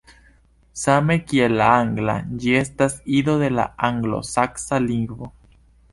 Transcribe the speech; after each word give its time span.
Same 0.83 1.17
kiel 1.33 1.53
la 1.59 1.67
angla, 1.83 2.15
ĝi 2.45 2.57
estas 2.61 2.97
ido 3.21 3.35
de 3.45 3.51
la 3.59 3.67
anglosaksa 3.91 4.85
lingvo. 4.91 5.35